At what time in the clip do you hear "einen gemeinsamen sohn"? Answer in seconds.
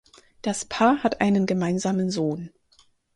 1.21-2.49